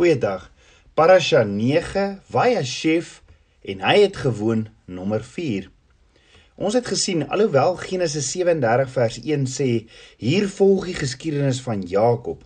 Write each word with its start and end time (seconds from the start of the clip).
Goeiedag. 0.00 0.50
Parasha 0.94 1.42
9, 1.44 2.22
Vayashev 2.32 3.18
en 3.68 3.82
hy 3.84 3.98
het 4.00 4.14
gewoon 4.16 4.62
nommer 4.88 5.20
4. 5.20 5.66
Ons 6.56 6.78
het 6.78 6.86
gesien 6.88 7.26
alhoewel 7.28 7.76
Genesis 7.82 8.30
37 8.32 8.94
vers 8.94 9.18
1 9.20 9.44
sê 9.52 9.66
hier 10.16 10.46
volg 10.54 10.86
die 10.88 10.96
geskiedenis 10.96 11.60
van 11.66 11.84
Jakob, 11.84 12.40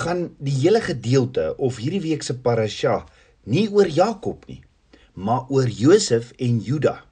gaan 0.00 0.30
die 0.40 0.56
hele 0.62 0.80
gedeelte 0.80 1.50
of 1.60 1.76
hierdie 1.84 2.00
week 2.06 2.24
se 2.24 2.38
parasha 2.40 3.02
nie 3.44 3.66
oor 3.68 3.92
Jakob 3.92 4.48
nie, 4.48 4.62
maar 5.12 5.52
oor 5.52 5.68
Josef 5.68 6.32
en 6.40 6.56
Juda. 6.64 7.02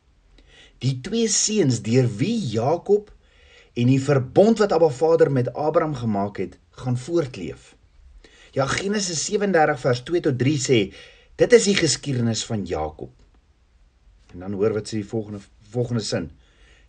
Die 0.81 1.03
twee 1.05 1.29
seuns 1.29 1.85
deur 1.85 2.09
wie 2.17 2.41
Jakob 2.57 3.13
en 3.77 3.93
die 3.93 4.01
verbond 4.09 4.65
wat 4.65 4.73
Abba 4.73 4.89
Vader 4.89 5.29
met 5.29 5.53
Abraham 5.53 6.01
gemaak 6.01 6.41
het, 6.41 6.57
gaan 6.81 6.97
voortleef. 6.97 7.74
Ja 8.55 8.69
Genesis 8.71 9.25
37 9.27 9.81
vers 9.83 10.01
2 10.07 10.21
tot 10.29 10.37
3 10.39 10.59
sê 10.63 10.77
dit 11.43 11.55
is 11.57 11.65
die 11.67 11.75
geskiedenis 11.75 12.45
van 12.47 12.63
Jakob. 12.63 13.11
En 14.31 14.45
dan 14.45 14.55
hoor 14.55 14.77
wat 14.77 14.87
sê 14.87 15.01
die 15.01 15.09
volgende 15.11 15.41
volgende 15.75 16.05
sin. 16.07 16.29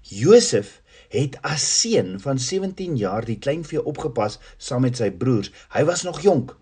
Josef 0.05 0.75
het 1.09 1.39
as 1.41 1.65
seun 1.79 2.19
van 2.21 2.37
17 2.37 2.99
jaar 3.01 3.25
die 3.25 3.39
kleinvee 3.41 3.81
opgepas 3.81 4.37
saam 4.61 4.85
met 4.85 5.01
sy 5.01 5.09
broers. 5.09 5.49
Hy 5.73 5.81
was 5.89 6.05
nog 6.05 6.21
jonk 6.21 6.53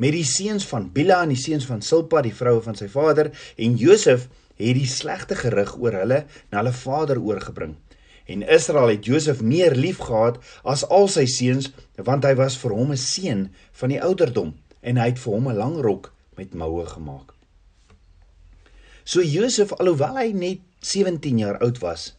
met 0.00 0.16
die 0.16 0.24
seuns 0.24 0.64
van 0.72 0.88
Bila 0.92 1.20
en 1.24 1.34
die 1.34 1.40
seuns 1.40 1.68
van 1.68 1.84
Silpa, 1.84 2.22
die 2.24 2.34
vroue 2.36 2.62
van 2.64 2.76
sy 2.76 2.88
vader, 2.92 3.30
en 3.60 3.76
Josef 3.80 4.26
het 4.56 4.76
die 4.76 4.88
slegte 4.88 5.36
gerug 5.36 5.76
oor 5.80 6.00
hulle 6.00 6.22
na 6.48 6.62
hulle 6.62 6.72
vader 6.72 7.20
oorgebring. 7.20 7.76
En 8.26 8.42
Israel 8.42 8.88
het 8.88 9.06
Josef 9.06 9.40
meer 9.42 9.74
liefgehad 9.74 10.38
as 10.66 10.82
al 10.90 11.08
sy 11.08 11.26
seuns, 11.30 11.70
want 11.94 12.26
hy 12.26 12.34
was 12.34 12.58
vir 12.58 12.74
hom 12.74 12.90
'n 12.92 12.98
seun 12.98 13.48
van 13.72 13.94
die 13.94 14.02
ouderdom 14.02 14.54
en 14.82 14.96
hy 14.98 15.06
het 15.12 15.18
vir 15.18 15.32
hom 15.32 15.48
'n 15.48 15.56
lang 15.56 15.76
rok 15.80 16.12
met 16.36 16.54
moue 16.54 16.86
gemaak. 16.86 17.34
So 19.04 19.22
Josef, 19.22 19.72
alhoewel 19.72 20.16
hy 20.18 20.32
net 20.32 20.60
17 20.80 21.38
jaar 21.38 21.58
oud 21.58 21.78
was, 21.78 22.14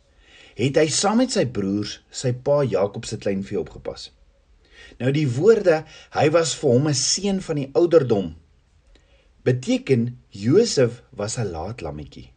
het 0.56 0.78
hy 0.80 0.88
saam 0.88 1.18
met 1.18 1.32
sy 1.32 1.46
broers 1.46 2.00
sy 2.10 2.32
pa 2.34 2.64
Jakob 2.64 3.06
se 3.06 3.18
kleinvee 3.18 3.60
opgepas. 3.60 4.12
Nou 5.00 5.12
die 5.12 5.28
woorde 5.28 5.84
hy 6.16 6.30
was 6.34 6.56
vir 6.56 6.72
hom 6.72 6.88
'n 6.88 6.94
seun 6.94 7.42
van 7.42 7.56
die 7.56 7.70
ouderdom 7.74 8.36
beteken 9.44 10.18
Josef 10.30 11.04
was 11.12 11.38
'n 11.38 11.52
laat 11.52 11.82
lammetjie. 11.82 12.32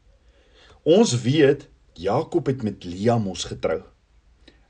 Ons 0.83 1.23
weet 1.23 1.69
Jakob 1.93 2.47
het 2.47 2.63
met 2.63 2.85
Lia 2.85 3.19
mos 3.19 3.45
getrou 3.45 3.81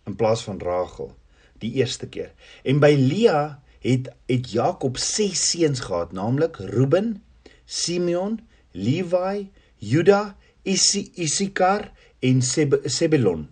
in 0.07 0.17
plaas 0.17 0.43
van 0.45 0.59
Rachel 0.59 1.15
die 1.61 1.73
eerste 1.73 2.09
keer. 2.09 2.33
En 2.65 2.81
by 2.81 2.95
Lia 2.99 3.61
het 3.81 4.11
het 4.27 4.51
Jakob 4.51 4.99
6 4.99 5.51
seuns 5.51 5.81
gehad, 5.81 6.13
naamlik 6.13 6.57
Reuben, 6.57 7.23
Simeon, 7.65 8.41
Levi, 8.73 9.51
Juda, 9.77 10.37
Issachar 10.63 11.93
en 12.19 12.43
Zebulon. 12.85 13.49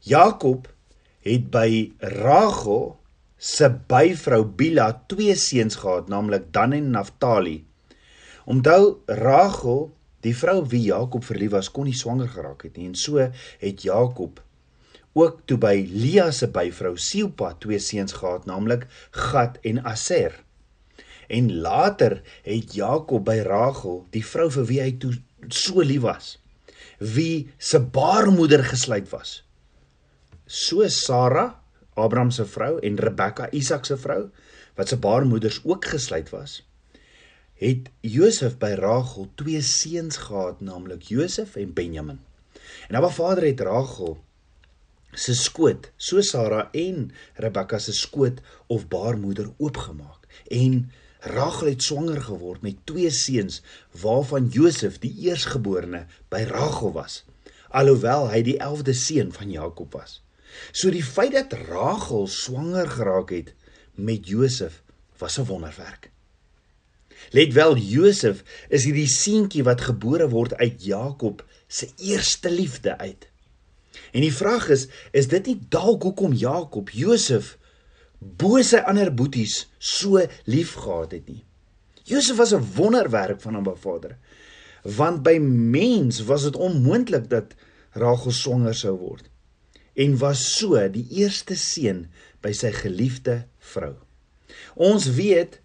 Jakob 0.00 0.68
het 1.24 1.50
by 1.50 1.92
Rachel 1.98 2.98
se 3.36 3.68
byvrou 3.88 4.44
Bila 4.44 4.90
twee 5.08 5.34
seuns 5.36 5.76
gehad, 5.80 6.08
naamlik 6.08 6.52
Dan 6.52 6.72
en 6.72 6.90
Naphtali. 6.90 7.64
Onthou 8.44 9.00
Rachel 9.06 9.92
Die 10.24 10.32
vrou 10.36 10.62
wie 10.72 10.86
Jakob 10.88 11.24
verlief 11.24 11.52
was, 11.52 11.68
kon 11.68 11.88
nie 11.88 11.96
swanger 11.96 12.30
geraak 12.32 12.64
het 12.64 12.78
nie 12.80 12.88
en 12.88 12.96
so 12.96 13.20
het 13.20 13.84
Jakob 13.84 14.40
ook 15.14 15.44
toe 15.46 15.58
by 15.62 15.74
Lia 15.86 16.30
se 16.34 16.48
byvrou 16.50 16.96
Silpa 16.98 17.52
twee 17.62 17.78
seuns 17.78 18.16
gehad, 18.18 18.48
naamlik 18.50 18.88
Gad 19.14 19.60
en 19.62 19.78
Aser. 19.86 20.40
En 21.30 21.52
later 21.62 22.18
het 22.42 22.74
Jakob 22.74 23.22
by 23.28 23.38
Rachel, 23.46 24.02
die 24.10 24.24
vrou 24.26 24.48
vir 24.56 24.66
wie 24.70 24.80
hy 24.82 24.90
toe 24.98 25.12
so 25.54 25.84
lief 25.86 26.02
was, 26.02 26.34
wie 26.98 27.46
se 27.58 27.78
baarmoeder 27.78 28.64
gesluit 28.66 29.06
was. 29.14 29.38
So 30.50 30.82
Sara, 30.90 31.46
Abraham 31.94 32.34
se 32.34 32.44
vrou 32.50 32.80
en 32.82 32.98
Rebekka, 32.98 33.52
Isak 33.54 33.86
se 33.86 33.96
vrou, 33.96 34.24
wat 34.74 34.90
se 34.90 34.98
baarmoeders 34.98 35.62
ook 35.62 35.86
gesluit 35.94 36.34
was 36.34 36.64
het 37.54 37.90
Josef 38.00 38.56
by 38.58 38.74
Rachel 38.78 39.28
twee 39.38 39.60
seuns 39.62 40.16
gehad, 40.26 40.60
naamlik 40.60 41.02
Josef 41.02 41.56
en 41.56 41.72
Benjamin. 41.72 42.20
En 42.88 42.96
Abba 42.98 43.10
Vader 43.14 43.46
het 43.46 43.60
Rachel 43.60 44.18
se 45.14 45.34
skoot, 45.34 45.92
so 45.96 46.20
Sara 46.20 46.68
en 46.72 47.12
Rebekka 47.38 47.78
se 47.78 47.92
skoot 47.94 48.40
of 48.66 48.88
baarmoeder 48.90 49.52
oopgemaak 49.56 50.26
en 50.50 50.90
Rachel 51.24 51.70
het 51.70 51.82
swanger 51.82 52.20
geword 52.20 52.62
met 52.62 52.82
twee 52.84 53.10
seuns 53.10 53.62
waarvan 54.02 54.50
Josef 54.52 54.98
die 55.00 55.14
eersgeborene 55.28 56.04
by 56.28 56.42
Rachel 56.50 56.92
was, 56.92 57.22
alhoewel 57.70 58.28
hy 58.32 58.42
die 58.44 58.58
11de 58.58 58.96
seun 58.98 59.30
van 59.32 59.50
Jakob 59.50 59.94
was. 59.96 60.18
So 60.72 60.90
die 60.92 61.04
feit 61.06 61.32
dat 61.32 61.54
Rachel 61.70 62.26
swanger 62.30 62.90
geraak 62.90 63.32
het 63.32 63.54
met 63.94 64.28
Josef 64.28 64.82
was 65.18 65.38
'n 65.38 65.48
wonderwerk. 65.48 66.13
Let 67.30 67.52
wel 67.52 67.76
Josef 67.76 68.42
is 68.68 68.84
hierdie 68.84 69.08
seentjie 69.08 69.64
wat 69.64 69.86
gebore 69.88 70.28
word 70.28 70.54
uit 70.60 70.84
Jakob 70.84 71.44
se 71.66 71.88
eerste 71.98 72.50
liefde 72.50 72.98
uit. 72.98 73.28
En 74.12 74.20
die 74.20 74.34
vraag 74.34 74.68
is, 74.68 74.86
is 75.12 75.28
dit 75.28 75.46
nie 75.46 75.58
dalk 75.68 76.02
hoekom 76.02 76.34
Jakob 76.38 76.90
Josef 76.94 77.56
bo 78.18 78.60
sy 78.62 78.80
ander 78.86 79.10
boeties 79.14 79.64
so 79.78 80.22
liefgehad 80.44 81.12
het 81.16 81.28
nie? 81.28 81.42
Josef 82.04 82.36
was 82.36 82.52
'n 82.52 82.66
wonderwerk 82.76 83.40
van 83.40 83.54
hom 83.54 83.76
Vader. 83.76 84.18
Want 84.82 85.22
by 85.22 85.38
mens 85.40 86.24
was 86.24 86.42
dit 86.42 86.56
onmoontlik 86.56 87.30
dat 87.30 87.54
Rachel 87.92 88.30
swanger 88.30 88.74
sou 88.74 88.96
word 88.98 89.30
en 89.94 90.18
was 90.18 90.42
so 90.58 90.88
die 90.88 91.06
eerste 91.10 91.54
seun 91.54 92.08
by 92.42 92.52
sy 92.52 92.72
geliefde 92.74 93.44
vrou. 93.58 93.94
Ons 94.74 95.06
weet 95.14 95.60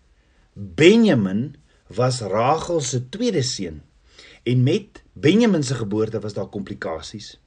Benjamin 0.62 1.56
was 1.88 2.20
Rachel 2.20 2.82
se 2.82 3.10
tweede 3.10 3.42
seun 3.48 3.78
en 4.44 4.64
met 4.64 5.04
Benjamin 5.14 5.64
se 5.64 5.76
geboorte 5.76 6.20
was 6.20 6.34
daar 6.36 6.50
komplikasies 6.52 7.40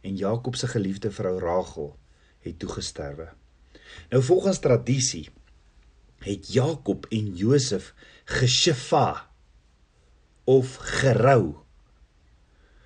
en 0.00 0.16
Jakob 0.16 0.56
se 0.56 0.66
geliefde 0.66 1.10
vrou 1.10 1.36
Rachel 1.38 1.98
het 2.40 2.58
toe 2.58 2.68
gesterwe. 2.68 3.28
Nou 4.08 4.22
volgens 4.22 4.58
tradisie 4.58 5.28
het 6.24 6.48
Jakob 6.52 7.06
en 7.12 7.36
Josef 7.36 7.92
geshifa 8.24 9.28
of 10.44 10.76
gerou. 10.80 11.54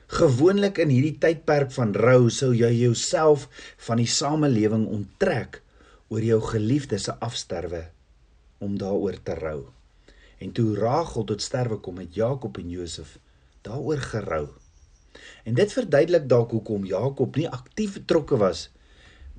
Gewoonlik 0.07 0.83
in 0.83 0.91
hierdie 0.91 1.19
tydperk 1.19 1.71
van 1.79 1.95
rou 1.95 2.27
sou 2.27 2.51
jy 2.51 2.73
jouself 2.83 3.47
van 3.87 4.03
die 4.03 4.11
samelewing 4.11 4.89
onttrek 4.91 5.63
oor 6.11 6.27
jou 6.27 6.43
geliefde 6.43 6.99
se 6.99 7.15
afsterwe 7.23 7.93
om 8.59 8.79
daaroor 8.79 9.17
te 9.23 9.35
rou. 9.39 9.61
En 10.39 10.53
toe 10.53 10.75
Rachel 10.77 11.25
tot 11.25 11.43
sterwe 11.43 11.79
kom 11.81 11.95
met 12.01 12.15
Jakob 12.15 12.59
en 12.59 12.71
Josef 12.71 13.19
daaroor 13.65 13.99
gerou. 13.99 14.49
En 15.45 15.55
dit 15.55 15.73
verduidelik 15.73 16.29
dalk 16.29 16.51
hoekom 16.51 16.85
Jakob 16.85 17.37
nie 17.37 17.49
aktief 17.49 17.99
betrokke 18.01 18.37
was 18.41 18.69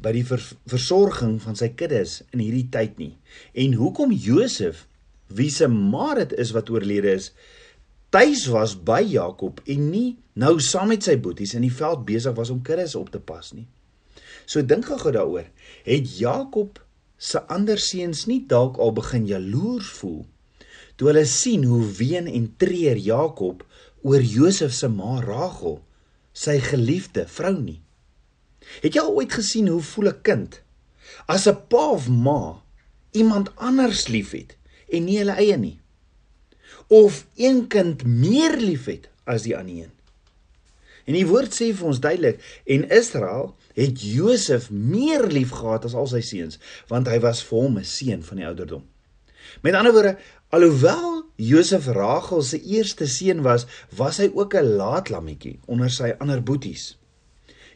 by 0.01 0.11
die 0.15 0.25
vers 0.27 0.51
versorging 0.69 1.37
van 1.43 1.55
sy 1.55 1.69
kuddes 1.77 2.19
in 2.35 2.41
hierdie 2.43 2.67
tyd 2.71 2.97
nie. 2.99 3.13
En 3.53 3.75
hoekom 3.79 4.11
Josef, 4.11 4.85
wie 5.27 5.49
se 5.51 5.67
ma 5.71 6.13
dit 6.19 6.35
is 6.41 6.51
wat 6.55 6.69
oorlede 6.73 7.15
is, 7.15 7.31
tuis 8.13 8.45
was 8.51 8.75
by 8.75 9.01
Jakob 9.05 9.61
en 9.65 9.89
nie 9.91 10.09
nou 10.39 10.57
saam 10.63 10.91
met 10.91 11.05
sy 11.05 11.15
boeties 11.19 11.55
in 11.57 11.65
die 11.65 11.73
veld 11.73 12.05
besig 12.07 12.35
was 12.37 12.51
om 12.53 12.63
kuddes 12.65 12.95
op 12.99 13.11
te 13.13 13.19
pas 13.19 13.53
nie. 13.55 13.67
So 14.45 14.61
dink 14.61 14.85
gou 14.85 15.11
daaroor. 15.11 15.47
Het 15.87 16.17
Jakob 16.19 16.79
se 17.17 17.41
ander 17.47 17.79
seuns 17.79 18.25
nie 18.25 18.41
dalk 18.47 18.77
al 18.77 18.93
begin 18.93 19.25
jaloers 19.27 19.89
voel 19.99 20.25
toe 20.95 21.09
hulle 21.09 21.25
sien 21.27 21.63
hoe 21.67 21.83
ween 21.99 22.27
en 22.31 22.47
treur 22.61 22.97
Jakob 22.97 23.63
oor 24.05 24.21
Josef 24.21 24.73
se 24.73 24.87
ma 24.91 25.19
Rachel, 25.23 25.79
sy 26.35 26.59
geliefde 26.61 27.25
vrou 27.31 27.55
nie. 27.57 27.79
Het 28.83 28.95
jy 28.95 29.01
al 29.01 29.15
ooit 29.17 29.33
gesien 29.33 29.69
hoe 29.71 29.81
voel 29.81 30.11
'n 30.11 30.21
kind 30.21 30.61
as 31.27 31.47
'n 31.47 31.57
pa 31.69 31.89
of 31.97 32.07
ma 32.09 32.61
iemand 33.11 33.51
anders 33.55 34.07
liefhet 34.07 34.55
en 34.89 35.05
nie 35.05 35.17
hulle 35.17 35.35
eie 35.35 35.57
nie? 35.57 35.79
Of 36.87 37.25
een 37.35 37.67
kind 37.67 38.03
meer 38.03 38.57
liefhet 38.57 39.09
as 39.25 39.43
die 39.43 39.57
ander 39.57 39.75
een? 39.75 39.93
En 41.05 41.13
die 41.13 41.27
woord 41.27 41.53
sê 41.53 41.73
vir 41.73 41.87
ons 41.87 41.99
duidelik 41.99 42.41
en 42.65 42.89
Israel 42.89 43.55
het 43.75 44.01
Josef 44.01 44.69
meer 44.71 45.27
liefgehad 45.27 45.85
as 45.85 45.95
al 45.95 46.07
sy 46.07 46.21
seuns 46.23 46.59
want 46.91 47.09
hy 47.11 47.19
was 47.23 47.43
vir 47.43 47.59
hom 47.65 47.77
'n 47.79 47.87
seun 47.87 48.23
van 48.23 48.37
die 48.41 48.47
ouderdom. 48.47 48.83
Met 49.61 49.75
ander 49.75 49.93
woorde, 49.93 50.17
alhoewel 50.49 51.25
Josef 51.35 51.87
Rachel 51.87 52.41
se 52.41 52.61
eerste 52.61 53.07
seun 53.07 53.41
was, 53.41 53.65
was 53.95 54.17
hy 54.17 54.29
ook 54.33 54.55
'n 54.55 54.75
laat 54.79 55.09
lammetjie 55.09 55.59
onder 55.65 55.89
sy 55.89 56.15
ander 56.19 56.43
boeties. 56.43 56.97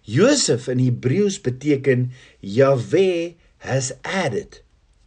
Josef 0.01 0.68
in 0.68 0.80
Hebreëus 0.80 1.42
beteken 1.42 2.12
Yahweh 2.40 3.36
has 3.57 3.92
added 4.01 4.63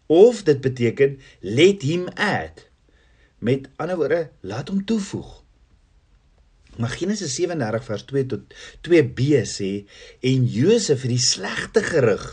of 0.06 0.44
dit 0.44 0.60
beteken 0.60 1.18
let 1.40 1.82
him 1.82 2.08
add. 2.14 2.68
Met 3.38 3.68
ander 3.76 3.96
woorde, 3.96 4.30
laat 4.40 4.68
hom 4.68 4.84
toevoeg. 4.84 5.41
Maar 6.80 6.94
Genesis 6.96 7.34
37 7.34 7.84
vers 7.84 8.04
2 8.08 8.26
tot 8.26 8.54
2b 8.88 9.42
sê 9.48 9.70
en 10.20 10.46
Josef 10.48 11.04
het 11.04 11.12
die 11.12 11.20
slegte 11.20 11.82
gerug 11.84 12.24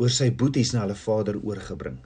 oor 0.00 0.10
sy 0.10 0.30
boeties 0.32 0.72
na 0.72 0.86
hulle 0.86 0.96
vader 0.98 1.36
oorgebring. 1.42 1.98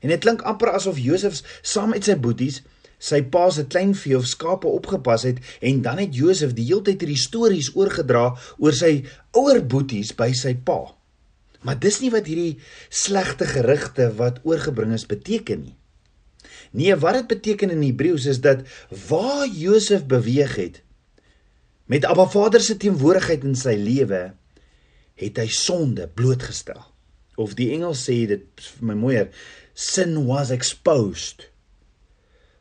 En 0.00 0.10
dit 0.12 0.20
klink 0.20 0.42
amper 0.48 0.72
asof 0.74 0.98
Josef 0.98 1.40
saam 1.62 1.94
met 1.94 2.08
sy 2.08 2.16
boeties 2.18 2.60
sy 3.00 3.22
pa 3.32 3.46
se 3.54 3.64
kleinvee 3.72 4.18
of 4.18 4.28
skape 4.28 4.68
opgepas 4.68 5.24
het 5.28 5.40
en 5.64 5.80
dan 5.84 6.02
het 6.02 6.16
Josef 6.16 6.52
die 6.56 6.66
hele 6.68 6.84
tyd 6.90 7.00
hierdie 7.00 7.20
stories 7.20 7.72
oorgedra 7.78 8.26
oor 8.58 8.76
sy 8.76 8.92
ouer 9.38 9.62
boeties 9.64 10.12
by 10.16 10.32
sy 10.36 10.52
pa. 10.66 10.82
Maar 11.64 11.78
dis 11.80 12.00
nie 12.02 12.12
wat 12.12 12.28
hierdie 12.28 12.58
slegte 12.88 13.48
gerugte 13.48 14.10
wat 14.20 14.40
oorgebring 14.48 14.92
is 14.96 15.08
beteken 15.08 15.64
nie. 15.64 15.76
Nee, 16.70 16.94
wat 16.96 17.14
dit 17.18 17.26
beteken 17.26 17.70
in 17.74 17.82
Hebreëus 17.82 18.28
is 18.30 18.40
dat 18.40 18.62
waar 19.08 19.48
Josef 19.48 20.06
beweeg 20.06 20.54
het 20.56 20.82
met 21.90 22.04
Abba 22.06 22.28
Vader 22.30 22.62
se 22.62 22.76
teenwoordigheid 22.78 23.42
in 23.42 23.56
sy 23.58 23.72
lewe, 23.74 24.20
het 25.18 25.38
hy 25.42 25.46
sonde 25.50 26.04
blootgestel. 26.06 26.84
Of 27.34 27.56
die 27.58 27.72
Engels 27.74 28.04
sê 28.06 28.14
dit 28.30 28.44
vir 28.76 28.86
my 28.86 28.94
mooier, 28.94 29.32
sin 29.74 30.14
was 30.28 30.52
exposed. 30.54 31.48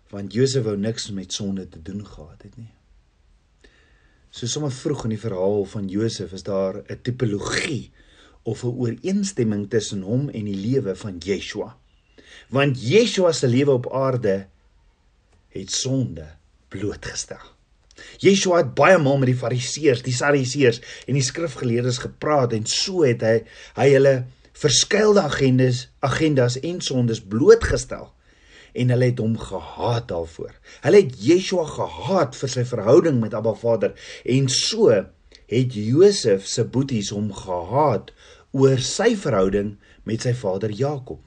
Want 0.10 0.34
Josef 0.34 0.66
wou 0.66 0.74
niks 0.82 1.12
met 1.14 1.36
sonde 1.38 1.68
te 1.70 1.82
doen 1.86 2.02
gehad 2.02 2.42
het 2.48 2.58
nie. 2.58 2.72
So 4.34 4.50
sommer 4.50 4.74
vroeg 4.74 5.06
in 5.06 5.14
die 5.14 5.22
verhaal 5.22 5.62
van 5.70 5.94
Josef 5.94 6.34
is 6.34 6.48
daar 6.50 6.82
'n 6.82 7.02
tipologie 7.06 7.92
of 8.50 8.64
'n 8.64 8.74
ooreenstemming 8.74 9.70
tussen 9.70 10.02
hom 10.02 10.30
en 10.30 10.46
die 10.46 10.58
lewe 10.58 10.96
van 10.96 11.22
Yeshua 11.22 11.76
want 12.54 12.80
Yeshua 12.82 13.34
se 13.34 13.48
lewe 13.48 13.78
op 13.78 13.88
aarde 13.94 14.48
het 15.56 15.72
sonde 15.74 16.28
blootgestel. 16.70 17.42
Yeshua 18.24 18.62
het 18.64 18.76
baie 18.78 18.98
maal 19.02 19.20
met 19.22 19.32
die 19.32 19.40
Fariseërs, 19.40 20.04
die 20.06 20.16
Sadduseërs 20.16 20.82
en 21.08 21.18
die 21.18 21.26
skrifgeleerdes 21.26 22.02
gepraat 22.06 22.54
en 22.56 22.68
so 22.70 23.04
het 23.08 23.24
hy 23.26 23.36
hy 23.80 23.90
hulle 23.96 24.16
verskeie 24.60 25.20
agendas, 25.22 25.88
agendas 26.04 26.58
en 26.60 26.82
sondes 26.84 27.22
blootgestel 27.24 28.10
en 28.80 28.92
hulle 28.94 29.10
het 29.10 29.20
hom 29.20 29.38
gehaat 29.40 30.10
daarvoor. 30.12 30.52
Hulle 30.84 31.02
het 31.02 31.16
Yeshua 31.24 31.66
gehaat 31.68 32.36
vir 32.38 32.52
sy 32.54 32.66
verhouding 32.68 33.18
met 33.22 33.34
Abba 33.38 33.56
Vader 33.58 33.96
en 34.26 34.50
so 34.54 34.92
het 35.50 35.74
Josef 35.74 36.46
se 36.48 36.66
boeties 36.66 37.10
hom 37.16 37.32
gehaat 37.34 38.14
oor 38.52 38.82
sy 38.82 39.16
verhouding 39.18 39.76
met 40.06 40.26
sy 40.26 40.36
vader 40.38 40.72
Jakob. 40.74 41.22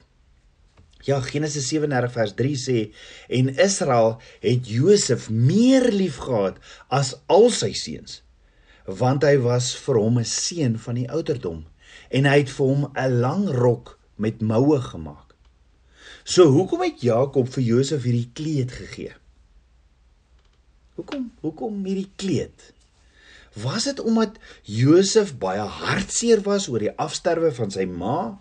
Ja, 1.03 1.19
Genesis 1.19 1.67
37 1.67 2.13
vers 2.15 2.33
3 2.39 2.59
sê 2.59 2.77
en 3.27 3.49
Israel 3.59 4.21
het 4.43 4.69
Josef 4.71 5.29
meer 5.29 5.89
liefgehad 5.91 6.61
as 6.87 7.17
al 7.27 7.49
sy 7.51 7.73
seuns 7.75 8.21
want 8.87 9.23
hy 9.23 9.37
was 9.43 9.71
vir 9.79 9.99
hom 9.99 10.19
'n 10.19 10.27
seun 10.27 10.77
van 10.79 10.95
die 10.99 11.09
ouderdom 11.09 11.65
en 12.11 12.25
hy 12.25 12.37
het 12.43 12.51
vir 12.51 12.67
hom 12.67 12.87
'n 12.95 13.19
lang 13.19 13.47
rok 13.49 13.99
met 14.15 14.41
moue 14.41 14.79
gemaak. 14.79 15.35
So 16.23 16.47
hoekom 16.47 16.81
het 16.81 17.01
Jakob 17.01 17.49
vir 17.51 17.63
Josef 17.63 18.03
hierdie 18.03 18.29
kleed 18.33 18.71
gegee? 18.71 19.13
Hoekom? 20.95 21.31
Hoekom 21.41 21.85
hierdie 21.85 22.11
kleed? 22.15 22.73
Was 23.53 23.83
dit 23.83 23.99
omdat 23.99 24.39
Josef 24.63 25.37
baie 25.37 25.61
hartseer 25.61 26.41
was 26.41 26.67
oor 26.67 26.79
die 26.79 26.95
afsterwe 26.97 27.51
van 27.51 27.71
sy 27.71 27.85
ma? 27.85 28.39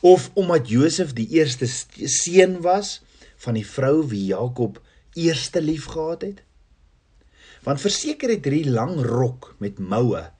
Of 0.00 0.30
omdat 0.34 0.68
Josef 0.68 1.12
die 1.12 1.28
eerste 1.38 1.66
seun 2.06 2.60
was 2.60 3.00
van 3.36 3.54
die 3.58 3.66
vrou 3.66 4.06
wie 4.10 4.24
Jakob 4.30 4.80
eerste 5.18 5.62
lief 5.62 5.88
gehad 5.94 6.22
het? 6.22 6.42
Want 7.66 7.82
verseker 7.82 8.30
het 8.30 8.46
hierdie 8.46 8.70
lang 8.70 8.98
rok 9.02 9.54
met 9.58 9.78
moue 9.78 10.30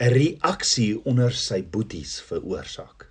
'n 0.00 0.12
reaksie 0.16 1.00
onder 1.04 1.32
sy 1.32 1.60
boeties 1.62 2.20
veroorsaak. 2.24 3.06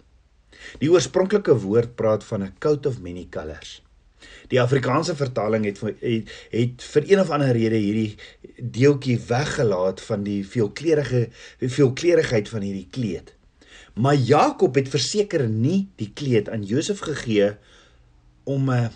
Die 0.81 0.89
oorspronklike 0.89 1.53
woord 1.61 1.95
praat 1.95 2.23
van 2.23 2.43
'n 2.43 2.55
coat 2.59 2.85
of 2.85 2.99
many 2.99 3.27
colours. 3.29 3.81
Die 4.47 4.61
Afrikaanse 4.61 5.15
vertaling 5.15 5.65
het 5.65 5.79
het, 5.79 6.31
het 6.49 6.83
vir 6.83 7.03
een 7.11 7.19
of 7.19 7.29
ander 7.29 7.51
rede 7.51 7.75
hierdie 7.75 8.17
deeltjie 8.57 9.19
weggelaat 9.27 10.01
van 10.01 10.23
die 10.23 10.41
veelkleurige 10.47 11.29
veelkleurigheid 11.59 12.49
van 12.49 12.61
hierdie 12.61 12.87
kleed. 12.91 13.35
Maar 13.99 14.15
Jakob 14.15 14.77
het 14.79 14.87
verseker 14.91 15.43
nie 15.49 15.89
die 15.99 16.11
kleed 16.15 16.49
aan 16.49 16.63
Josef 16.63 17.03
gegee 17.03 17.51
om 18.47 18.71
'n 18.71 18.91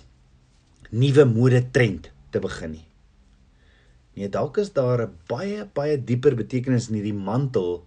nuwe 0.89 1.25
mode 1.25 1.71
trend 1.71 2.11
te 2.31 2.39
begin 2.39 2.71
nie. 2.71 2.87
Nee, 4.15 4.29
dalk 4.29 4.57
is 4.57 4.71
daar 4.73 5.01
'n 5.01 5.15
baie 5.27 5.65
baie 5.73 5.97
dieper 5.97 6.35
betekenis 6.35 6.89
in 6.89 6.95
hierdie 6.95 7.13
mantel 7.13 7.85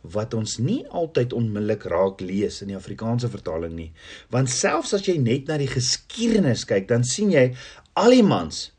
wat 0.00 0.34
ons 0.34 0.58
nie 0.58 0.88
altyd 0.88 1.32
onmiddellik 1.32 1.82
raak 1.84 2.20
lees 2.20 2.62
in 2.62 2.68
die 2.68 2.76
Afrikaanse 2.76 3.28
vertaling 3.28 3.74
nie. 3.76 3.92
Want 4.30 4.50
selfs 4.50 4.94
as 4.94 5.06
jy 5.06 5.18
net 5.18 5.46
na 5.46 5.58
die 5.58 5.68
geskiedenis 5.68 6.64
kyk, 6.64 6.88
dan 6.88 7.04
sien 7.04 7.30
jy 7.30 7.54
al 7.94 8.10
die 8.10 8.22
mans 8.22 8.72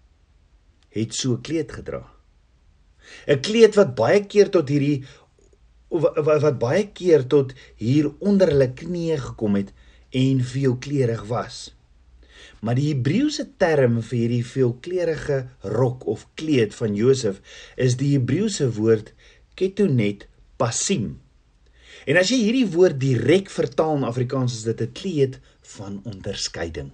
het 0.89 1.13
so 1.13 1.33
'n 1.33 1.41
kleed 1.41 1.71
gedra. 1.71 2.03
'n 3.27 3.41
Kleed 3.41 3.75
wat 3.75 3.95
baie 3.95 4.25
keer 4.25 4.49
tot 4.49 4.69
hierdie 4.69 5.03
wat, 5.91 6.41
wat 6.41 6.59
baie 6.59 6.87
keer 6.95 7.27
tot 7.27 7.53
hier 7.75 8.09
onder 8.19 8.51
hulle 8.53 8.71
knieë 8.73 9.17
gekom 9.27 9.59
het 9.59 9.71
en 10.15 10.41
veelkleurig 10.43 11.23
was. 11.27 11.71
Maar 12.61 12.77
die 12.77 12.91
Hebreëse 12.91 13.47
term 13.61 13.99
vir 14.05 14.17
hierdie 14.17 14.45
veelkleurige 14.45 15.39
rok 15.73 16.05
of 16.07 16.27
kleed 16.39 16.75
van 16.77 16.95
Josef 16.95 17.41
is 17.75 17.97
die 17.99 18.13
Hebreëse 18.15 18.69
woord 18.77 19.13
ketonet 19.57 20.27
pasim. 20.61 21.17
En 22.05 22.17
as 22.17 22.31
jy 22.31 22.39
hierdie 22.45 22.69
woord 22.73 22.99
direk 23.01 23.49
vertaal 23.53 23.99
in 23.99 24.07
Afrikaans 24.07 24.59
is 24.59 24.65
dit 24.69 24.81
'n 24.81 24.93
kleed 24.93 25.39
van 25.75 26.01
onderskeiding. 26.05 26.91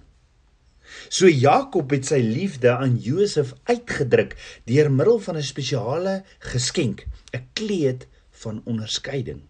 So 1.08 1.28
Jakob 1.28 1.90
het 1.90 2.06
sy 2.06 2.20
liefde 2.24 2.72
aan 2.72 2.96
Josef 2.96 3.52
uitgedruk 3.64 4.36
deur 4.64 4.90
middel 4.90 5.18
van 5.18 5.36
'n 5.36 5.42
spesiale 5.42 6.24
geskenk, 6.38 7.06
'n 7.32 7.44
kleed 7.52 8.06
van 8.42 8.62
onderskeiding. 8.64 9.42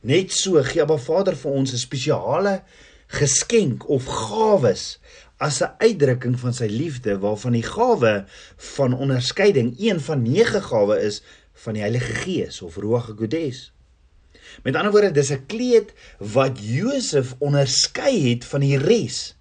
Net 0.00 0.32
so 0.32 0.62
gee 0.64 0.82
Abba 0.82 0.96
Vader 0.98 1.36
vir 1.36 1.50
ons 1.50 1.72
'n 1.72 1.82
spesiale 1.82 2.62
geskenk 3.06 3.88
of 3.88 4.06
gawes 4.06 5.00
as 5.38 5.60
'n 5.62 5.74
uitdrukking 5.78 6.38
van 6.40 6.54
sy 6.54 6.68
liefde 6.70 7.18
waarvan 7.18 7.52
die 7.52 7.66
gawe 7.66 8.24
van 8.56 8.96
onderskeiding 8.96 9.74
een 9.78 10.00
van 10.00 10.22
nege 10.22 10.60
gawe 10.60 11.00
is 11.00 11.22
van 11.52 11.72
die 11.74 11.82
Heilige 11.82 12.14
Gees 12.24 12.62
of 12.62 12.76
Ruach 12.76 13.06
HaKodes. 13.06 13.72
Met 14.62 14.74
ander 14.74 14.92
woorde, 14.92 15.10
dis 15.10 15.30
'n 15.30 15.46
kleed 15.46 15.92
wat 16.18 16.58
Josef 16.60 17.34
onderskei 17.38 18.30
het 18.30 18.44
van 18.44 18.60
die 18.60 18.78
res. 18.78 19.36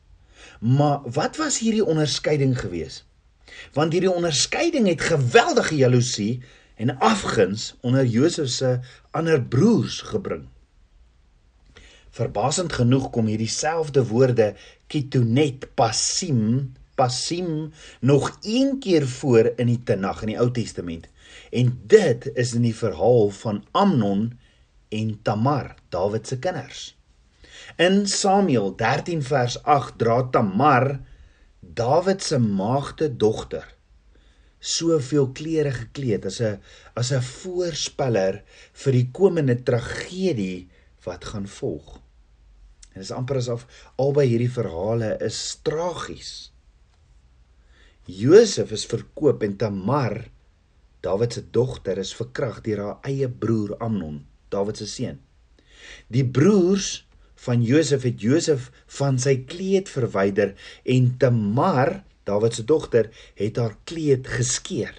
Maar 0.60 1.00
wat 1.04 1.36
was 1.36 1.60
hierdie 1.60 1.86
onderskeiding 1.86 2.60
gewees? 2.60 3.06
Want 3.74 3.92
hierdie 3.92 4.12
onderskeiding 4.12 4.88
het 4.88 5.02
geweldige 5.02 5.76
jaloesie 5.76 6.42
en 6.80 6.96
afguns 7.04 7.76
onder 7.82 8.06
Josef 8.06 8.48
se 8.50 8.80
ander 9.12 9.42
broers 9.44 10.02
gebring. 10.08 10.46
Verbasend 12.16 12.74
genoeg 12.74 13.10
kom 13.14 13.28
hierdie 13.28 13.52
selfde 13.52 14.06
woorde 14.08 14.54
kitonet 14.88 15.68
pasim 15.76 16.72
pasim 17.00 17.72
nog 18.00 18.32
een 18.44 18.80
keer 18.84 19.08
voor 19.08 19.52
in 19.56 19.70
die 19.72 19.80
Tanakh 19.84 20.24
in 20.26 20.34
die 20.34 20.40
Ou 20.40 20.50
Testament. 20.52 21.08
En 21.52 21.72
dit 21.88 22.28
is 22.34 22.54
in 22.58 22.66
die 22.68 22.76
verhaal 22.76 23.30
van 23.40 23.62
Amnon 23.72 24.26
en 24.90 25.14
Tamar, 25.24 25.76
Dawid 25.90 26.28
se 26.28 26.40
kinders. 26.40 26.96
In 27.78 28.08
Samuel 28.08 28.74
13 28.76 29.24
vers 29.24 29.60
8 29.64 29.98
dra 30.00 30.22
Tamar 30.32 31.00
Dawid 31.60 32.24
se 32.24 32.40
maagde 32.40 33.12
dogter 33.16 33.68
soveel 34.60 35.32
klere 35.32 35.72
gekleed 35.72 36.26
as 36.26 36.42
'n 36.42 36.60
as 36.96 37.12
'n 37.12 37.22
voorspeller 37.22 38.44
vir 38.74 38.94
die 38.94 39.10
komende 39.12 39.56
tragedie 39.56 40.70
wat 41.06 41.26
gaan 41.26 41.48
volg. 41.48 42.00
En 42.94 43.02
dit 43.02 43.04
is 43.04 43.12
amper 43.12 43.38
asof 43.38 43.66
albei 43.98 44.28
hierdie 44.28 44.52
verhale 44.52 45.18
is 45.22 45.60
tragies. 45.64 46.52
Josef 48.06 48.72
is 48.72 48.86
verkoop 48.86 49.44
en 49.44 49.58
Tamar, 49.58 50.30
Dawid 51.02 51.34
se 51.34 51.44
dogter, 51.52 51.98
is 51.98 52.14
verkragt 52.14 52.66
deur 52.66 52.82
haar 52.84 52.98
eie 53.08 53.30
broer 53.30 53.78
Amnon, 53.80 54.26
Dawid 54.50 54.78
se 54.78 54.88
seun. 54.88 55.20
Die 56.12 56.26
broers 56.26 57.06
van 57.46 57.62
Josef 57.64 58.04
het 58.04 58.20
Josef 58.22 58.72
van 58.98 59.20
sy 59.22 59.38
kleed 59.48 59.88
verwyder 59.88 60.56
en 60.84 61.18
Tamar 61.22 62.02
Dawid 62.30 62.56
se 62.56 62.66
dogter 62.66 63.10
het 63.40 63.58
haar 63.58 63.76
kleed 63.90 64.30
geskeur. 64.30 64.94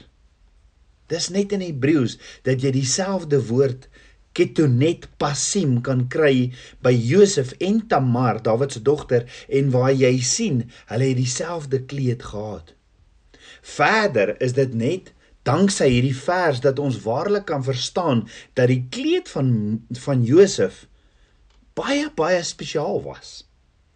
Dis 1.11 1.31
net 1.35 1.55
in 1.57 1.65
Hebreëus 1.65 2.19
dat 2.47 2.63
jy 2.63 2.75
dieselfde 2.75 3.41
woord 3.49 3.89
Ketonet 4.37 5.09
Pasim 5.19 5.81
kan 5.83 6.05
kry 6.13 6.53
by 6.85 6.93
Josef 6.95 7.51
en 7.59 7.81
Tamar, 7.91 8.39
Dawid 8.47 8.77
se 8.77 8.83
dogter, 8.87 9.25
en 9.51 9.73
waar 9.75 9.91
jy 9.91 10.13
sien, 10.23 10.61
hulle 10.93 11.09
het 11.11 11.19
dieselfde 11.19 11.81
kleed 11.91 12.23
gehad. 12.31 12.77
Verder 13.61 14.37
is 14.41 14.55
dit 14.55 14.77
net 14.79 15.11
danksy 15.49 15.89
hierdie 15.91 16.17
vers 16.17 16.61
dat 16.63 16.79
ons 16.79 17.01
waarlik 17.03 17.49
kan 17.49 17.65
verstaan 17.65 18.27
dat 18.55 18.71
die 18.71 18.85
kleed 18.93 19.29
van 19.33 19.51
van 20.05 20.23
Josef 20.25 20.85
baie 21.75 22.11
baie 22.17 22.43
spesiaal 22.45 23.01
was. 23.03 23.41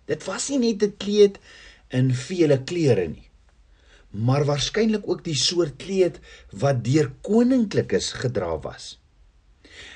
Dit 0.08 0.24
was 0.26 0.48
nie 0.50 0.58
net 0.58 0.82
'n 0.82 0.96
kleed 0.98 1.38
in 1.90 2.12
vele 2.14 2.62
kleure 2.64 3.08
nie, 3.08 3.28
maar 4.10 4.44
waarskynlik 4.44 5.08
ook 5.08 5.24
die 5.24 5.36
soort 5.38 5.76
kleed 5.76 6.20
wat 6.52 6.84
deur 6.84 7.10
koninklikes 7.26 8.12
gedra 8.22 8.58
was. 8.62 8.94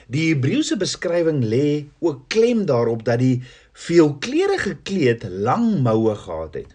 Die 0.09 0.31
Hebreëse 0.31 0.79
beskrywing 0.81 1.43
lê 1.45 1.87
ook 2.01 2.27
klem 2.33 2.65
daarop 2.67 3.05
dat 3.05 3.21
die 3.23 3.43
veelkleurige 3.87 4.79
kleed 4.89 5.27
lang 5.29 5.83
moue 5.85 6.15
gehad 6.17 6.55
het. 6.55 6.75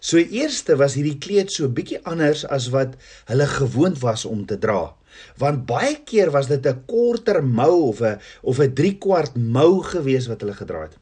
So 0.00 0.18
eerste 0.18 0.76
was 0.78 0.94
hierdie 0.98 1.18
kleed 1.22 1.50
so 1.54 1.70
bietjie 1.70 1.98
anders 2.06 2.44
as 2.46 2.68
wat 2.74 2.94
hulle 3.30 3.46
gewoond 3.50 3.98
was 4.02 4.24
om 4.28 4.44
te 4.46 4.58
dra. 4.58 4.94
Want 5.38 5.66
baie 5.66 5.96
keer 6.06 6.30
was 6.30 6.46
dit 6.46 6.66
'n 6.66 6.84
korter 6.86 7.42
mou 7.42 7.88
of 7.88 8.02
'n 8.02 8.20
of 8.42 8.58
'n 8.60 8.74
3 8.74 8.98
kwart 8.98 9.36
mou 9.36 9.82
gewees 9.82 10.26
wat 10.26 10.40
hulle 10.40 10.54
gedra 10.54 10.82
het. 10.82 10.98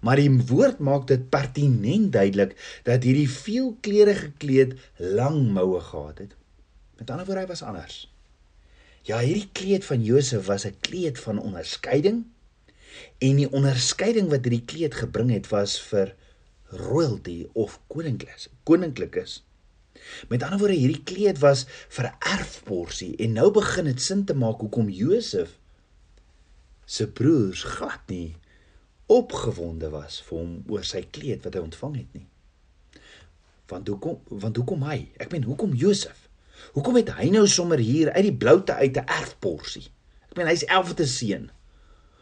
Maar 0.00 0.20
die 0.20 0.30
woord 0.30 0.78
maak 0.78 1.06
dit 1.10 1.28
pertinent 1.28 2.12
duidelik 2.12 2.54
dat 2.86 3.02
hierdie 3.02 3.30
veelkleurige 3.30 4.30
kleed 4.38 4.76
lang 4.96 5.50
moue 5.52 5.80
gehad 5.80 6.18
het. 6.18 6.36
Met 6.98 7.10
ander 7.10 7.26
woorde 7.26 7.40
hy 7.40 7.50
was 7.50 7.62
anders. 7.62 7.98
Ja, 9.02 9.18
hierdie 9.18 9.48
kleed 9.52 9.84
van 9.84 10.02
Josef 10.04 10.46
was 10.46 10.66
'n 10.66 10.76
kleed 10.80 11.18
van 11.20 11.38
onderskeiding 11.40 12.26
en 13.18 13.36
die 13.36 13.52
onderskeiding 13.52 14.28
wat 14.28 14.44
hierdie 14.44 14.64
kleed 14.64 14.94
gebring 14.94 15.30
het 15.30 15.48
was 15.48 15.80
vir 15.80 16.14
royalty 16.68 17.46
of 17.52 17.80
koninklikes, 17.86 18.48
koninklikes. 18.62 19.44
Met 20.28 20.42
ander 20.42 20.58
woorde, 20.58 20.74
hierdie 20.74 21.02
kleed 21.02 21.38
was 21.38 21.64
vir 21.88 22.04
'n 22.04 22.18
erfporsie 22.38 23.16
en 23.16 23.32
nou 23.32 23.50
begin 23.50 23.84
dit 23.84 24.00
sin 24.02 24.24
te 24.24 24.34
maak 24.34 24.60
hoekom 24.60 24.88
Josef 24.88 25.58
se 26.84 27.08
broers 27.08 27.62
glad 27.62 28.00
nie 28.06 28.36
opgewonde 29.08 29.88
was 29.90 30.20
vir 30.26 30.38
hom 30.38 30.56
oor 30.68 30.84
sy 30.84 31.02
kleed 31.10 31.44
wat 31.46 31.56
hy 31.56 31.62
ontvang 31.64 31.94
het 31.96 32.16
nie. 32.16 32.26
Want 33.68 33.88
hoekom 33.88 34.40
want 34.44 34.56
hoekom 34.56 34.84
hy? 34.88 34.98
Ek 35.20 35.32
meen 35.32 35.46
hoekom 35.48 35.74
Josef? 35.76 36.28
Hoekom 36.74 36.98
het 37.00 37.12
hy 37.16 37.28
nou 37.32 37.46
sommer 37.48 37.80
hier 37.80 38.10
uit 38.12 38.26
die 38.28 38.36
bloute 38.36 38.74
uit 38.74 38.96
'n 38.96 39.08
erfporsie? 39.20 39.88
Ek 40.30 40.36
meen 40.36 40.50
hy's 40.50 40.64
11de 40.64 41.06
seun. 41.06 41.50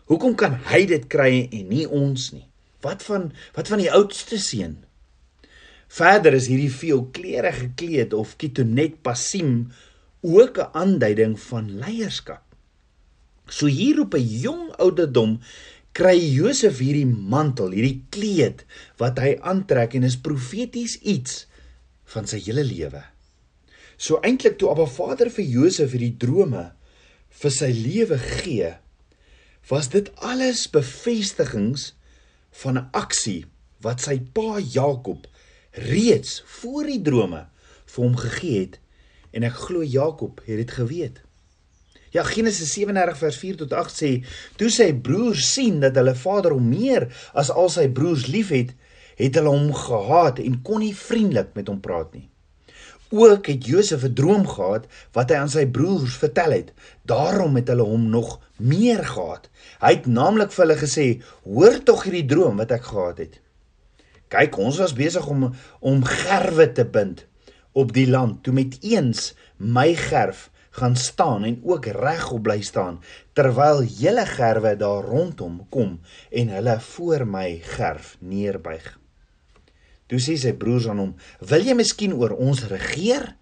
Hoekom 0.07 0.35
kan 0.35 0.55
hy 0.71 0.87
dit 0.87 1.07
kry 1.11 1.49
en 1.51 1.69
nie 1.69 1.87
ons 1.87 2.33
nie? 2.33 2.47
Wat 2.81 3.03
van 3.03 3.33
wat 3.55 3.69
van 3.69 3.83
die 3.83 3.91
oudste 3.91 4.39
seun? 4.39 4.85
Verder 5.89 6.35
is 6.35 6.47
hierdie 6.51 6.71
veelkleurige 6.71 7.67
gekleed 7.67 8.15
of 8.15 8.37
kitonet 8.37 9.03
pasim 9.03 9.73
ook 10.23 10.59
'n 10.59 10.71
aanduiding 10.73 11.41
van 11.41 11.79
leierskap. 11.79 12.43
So 13.49 13.67
hier 13.67 14.01
op 14.01 14.15
'n 14.15 14.27
jong 14.27 14.73
ouderdom 14.77 15.41
kry 15.97 16.17
Josef 16.21 16.83
hierdie 16.85 17.09
mantel, 17.09 17.73
hierdie 17.73 18.05
kleed 18.13 18.67
wat 19.01 19.21
hy 19.23 19.37
aantrek 19.41 19.97
en 19.97 20.05
is 20.05 20.19
profeties 20.21 20.99
iets 21.01 21.47
van 22.13 22.29
sy 22.29 22.41
hele 22.45 22.65
lewe. 22.67 23.01
So 23.97 24.21
eintlik 24.21 24.59
toe 24.61 24.69
Abba 24.75 24.85
Vader 24.93 25.31
vir 25.33 25.47
Josef 25.49 25.95
hierdie 25.97 26.17
drome 26.21 26.69
vir 27.41 27.53
sy 27.53 27.71
lewe 27.73 28.19
gee, 28.21 28.75
was 29.71 29.89
dit 29.93 30.11
alles 30.25 30.67
bevestigings 30.71 31.95
van 32.63 32.79
'n 32.79 32.89
aksie 32.93 33.47
wat 33.81 34.05
sy 34.05 34.21
pa 34.21 34.61
Jakob 34.61 35.27
reeds 35.73 36.43
voor 36.61 36.85
die 36.85 37.03
drome 37.03 37.47
vir 37.87 38.05
hom 38.05 38.17
gegee 38.17 38.61
het 38.61 38.79
en 39.33 39.45
ek 39.45 39.57
glo 39.67 39.83
Jakob 39.83 40.41
het 40.47 40.57
dit 40.57 40.71
geweet. 40.71 41.26
Ja 42.17 42.23
Genesis 42.25 42.73
37 42.73 43.19
vers 43.19 43.37
4 43.37 43.57
tot 43.61 43.73
8 43.77 43.93
sê 43.93 44.11
toe 44.57 44.71
sy 44.73 44.87
broers 45.09 45.51
sien 45.53 45.83
dat 45.83 45.99
hulle 46.01 46.15
vader 46.17 46.55
hom 46.57 46.71
meer 46.71 47.11
as 47.37 47.51
al 47.53 47.69
sy 47.73 47.91
broers 47.93 48.25
liefhet, 48.33 48.73
het 49.21 49.37
hulle 49.37 49.53
hom 49.53 49.69
gehaat 49.77 50.41
en 50.41 50.57
kon 50.65 50.81
nie 50.81 50.95
vriendelik 50.97 51.53
met 51.59 51.69
hom 51.69 51.83
praat 51.85 52.15
nie. 52.17 52.25
Ook 53.13 53.51
het 53.53 53.69
Josef 53.69 54.05
'n 54.09 54.17
droom 54.17 54.49
gehad 54.49 54.89
wat 55.13 55.31
hy 55.31 55.37
aan 55.43 55.53
sy 55.53 55.67
broers 55.67 56.17
vertel 56.17 56.57
het. 56.57 56.73
Daarom 57.05 57.55
het 57.57 57.69
hulle 57.69 57.85
hom 57.85 58.09
nog 58.11 58.41
meer 58.57 59.05
gehaat. 59.05 59.51
Hy 59.85 59.93
het 60.01 60.07
naamlik 60.07 60.53
vir 60.53 60.65
hulle 60.65 60.81
gesê: 60.81 61.23
"Hoor 61.45 61.83
tog 61.85 62.05
hierdie 62.05 62.27
droom 62.27 62.57
wat 62.57 62.71
ek 62.71 62.85
gehad 62.85 63.19
het. 63.19 63.41
Kyk, 64.29 64.59
ons 64.59 64.79
was 64.79 64.93
besig 64.93 65.27
om 65.27 65.53
om 65.81 66.05
gerwe 66.05 66.73
te 66.73 66.85
bind 66.85 67.27
op 67.73 67.93
die 67.93 68.09
land 68.09 68.43
toe 68.43 68.53
met 68.53 68.79
eens 68.81 69.35
my 69.57 69.95
gerf 69.95 70.51
gaan 70.77 70.97
staan 70.97 71.45
en 71.49 71.61
ook 71.65 71.89
regop 71.97 72.43
bly 72.47 72.61
staan 72.63 73.01
terwyl 73.33 73.83
hele 73.85 74.27
gerwe 74.29 74.77
daar 74.77 75.05
rondom 75.05 75.63
kom 75.69 75.99
en 76.31 76.53
hulle 76.53 76.81
voor 76.81 77.27
my 77.27 77.49
gerf 77.77 78.17
neerbuig." 78.21 78.99
Toe 80.07 80.21
sê 80.23 80.37
sy 80.39 80.53
broers 80.55 80.87
aan 80.89 81.03
hom: 81.03 81.15
"Wil 81.41 81.65
jy 81.67 81.75
miskien 81.75 82.15
oor 82.15 82.37
ons 82.37 82.67
regeer 82.71 83.35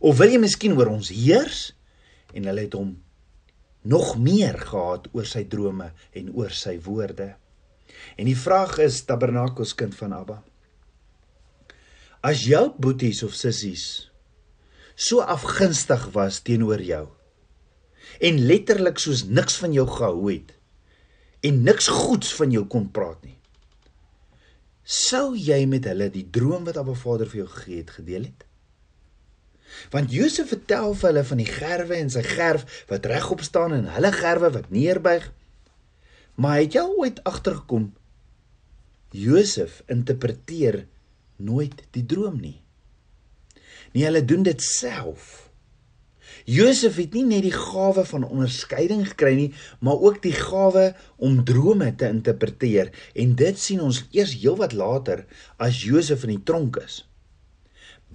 of 0.00 0.18
wil 0.18 0.28
jy 0.28 0.38
miskien 0.38 0.76
oor 0.76 0.92
ons 0.92 1.08
heers?" 1.08 1.72
En 2.34 2.44
hulle 2.44 2.66
het 2.66 2.76
hom 2.76 2.98
nog 3.82 4.18
meer 4.18 4.58
gehaat 4.58 5.08
oor 5.12 5.26
sy 5.26 5.44
drome 5.48 5.92
en 6.12 6.32
oor 6.36 6.52
sy 6.52 6.76
woorde. 6.84 7.34
En 8.16 8.28
die 8.28 8.36
vraag 8.36 8.78
is 8.78 9.04
Tabernakels 9.04 9.74
kind 9.74 9.94
van 9.94 10.12
Abba. 10.12 10.42
As 12.20 12.44
jou 12.44 12.74
boeties 12.76 13.22
of 13.24 13.34
sissies 13.34 14.09
so 15.00 15.24
afgunstig 15.36 16.06
was 16.16 16.42
teenoor 16.46 16.84
jou 16.84 17.06
en 18.30 18.40
letterlik 18.52 19.00
soos 19.00 19.26
niks 19.28 19.56
van 19.62 19.74
jou 19.76 19.88
gehou 19.88 20.16
het 20.28 20.56
en 21.46 21.62
niks 21.64 21.88
goeds 21.88 22.32
van 22.36 22.52
jou 22.52 22.66
kon 22.68 22.90
praat 22.92 23.22
nie 23.24 23.40
sou 24.90 25.36
jy 25.38 25.64
met 25.70 25.86
hulle 25.86 26.08
die 26.10 26.26
droom 26.34 26.64
wat 26.66 26.78
Abba 26.80 26.96
Vader 26.98 27.28
vir 27.30 27.44
jou 27.44 27.50
gegee 27.52 27.82
het 27.82 27.92
gedeel 27.94 28.24
het? 28.26 28.46
Want 29.94 30.10
Josef 30.10 30.50
vertel 30.50 30.96
vir 30.98 31.08
hulle 31.08 31.22
van 31.28 31.42
die 31.42 31.46
gerwe 31.46 31.98
en 32.00 32.10
sy 32.10 32.24
gerf 32.26 32.64
wat 32.90 33.06
regop 33.06 33.44
staan 33.46 33.76
en 33.76 33.86
hulle 33.94 34.10
gerwe 34.16 34.50
wat 34.56 34.72
neerbuig. 34.74 35.28
Maar 36.34 36.64
het 36.64 36.74
jy 36.74 36.82
ooit 36.98 37.22
agtergekom 37.28 37.92
Josef 39.14 39.80
interpreteer 39.90 40.84
nooit 41.38 41.84
die 41.94 42.04
droom 42.06 42.40
nie. 42.42 42.58
Nee, 43.92 44.04
hulle 44.06 44.24
doen 44.24 44.42
dit 44.46 44.62
self. 44.62 45.50
Josef 46.50 46.96
het 46.98 47.14
nie 47.14 47.24
net 47.26 47.44
die 47.44 47.54
gawe 47.54 48.04
van 48.06 48.24
onderskeiding 48.26 49.04
gekry 49.12 49.34
nie, 49.36 49.50
maar 49.84 50.00
ook 50.00 50.22
die 50.24 50.34
gawe 50.34 50.90
om 51.18 51.42
drome 51.44 51.90
te 51.98 52.08
interpreteer 52.08 52.90
en 53.14 53.36
dit 53.38 53.60
sien 53.60 53.82
ons 53.84 54.02
eers 54.14 54.34
heelwat 54.40 54.74
later 54.74 55.26
as 55.58 55.82
Josef 55.84 56.24
in 56.26 56.36
die 56.36 56.44
tronk 56.48 56.80
is. 56.80 57.04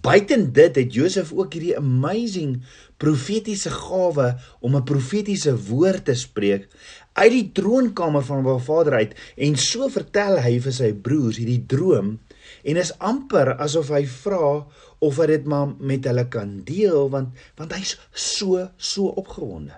Buiten 0.05 0.49
dit 0.53 0.75
het 0.75 0.93
Josef 0.93 1.31
ook 1.33 1.55
hierdie 1.55 1.77
amazing 1.77 2.57
profetiese 3.01 3.71
gawe 3.71 4.27
om 4.59 4.75
'n 4.75 4.83
profetiese 4.83 5.55
woord 5.69 6.05
te 6.05 6.15
spreek 6.15 6.67
uit 7.13 7.31
die 7.31 7.51
troonkamer 7.51 8.23
van 8.23 8.43
sy 8.43 8.59
vader 8.59 8.93
uit 8.93 9.15
en 9.37 9.55
so 9.55 9.87
vertel 9.89 10.41
hy 10.41 10.59
vir 10.59 10.71
sy 10.71 10.93
broers 10.93 11.37
hierdie 11.37 11.63
droom 11.67 12.19
en 12.63 12.77
is 12.77 12.93
amper 12.97 13.55
asof 13.61 13.89
hy 13.93 14.05
vra 14.05 14.65
of 14.99 15.17
hy 15.21 15.27
dit 15.33 15.47
maar 15.49 15.73
met 15.79 16.05
hulle 16.05 16.27
kan 16.31 16.61
deel 16.67 17.09
want 17.13 17.33
want 17.59 17.73
hy's 17.75 17.97
so 18.11 18.69
so 18.77 19.11
opgewonde. 19.19 19.75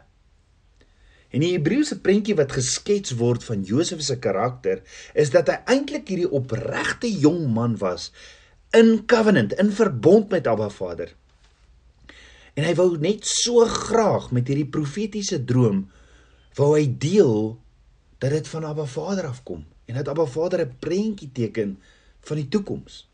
En 1.36 1.44
die 1.44 1.52
Hebreëse 1.52 2.00
prentjie 2.04 2.38
wat 2.38 2.56
geskets 2.56 3.18
word 3.20 3.44
van 3.44 3.66
Josef 3.68 4.02
se 4.06 4.16
karakter 4.24 4.84
is 5.14 5.34
dat 5.34 5.52
hy 5.52 5.58
eintlik 5.76 6.08
hierdie 6.08 6.32
opregte 6.32 7.10
jong 7.12 7.50
man 7.54 7.76
was 7.82 8.12
in 8.76 9.06
covenant, 9.08 9.54
in 9.60 9.72
verbond 9.72 10.30
met 10.30 10.48
Abba 10.48 10.70
Vader. 10.70 11.14
En 12.58 12.66
hy 12.66 12.74
wou 12.76 12.90
net 13.00 13.28
so 13.28 13.66
graag 13.70 14.32
met 14.36 14.50
hierdie 14.50 14.70
profetiese 14.72 15.40
droom 15.48 15.86
wou 16.58 16.72
hy 16.74 16.88
deel 16.90 17.58
dat 18.18 18.34
dit 18.34 18.48
van 18.50 18.66
Abba 18.66 18.88
Vader 18.90 19.30
afkom 19.30 19.62
en 19.88 20.00
dat 20.00 20.10
Abba 20.10 20.26
Vader 20.26 20.66
'n 20.66 20.76
prentjie 20.80 21.30
teken 21.32 21.78
van 22.28 22.42
die 22.42 22.50
toekoms. 22.54 23.06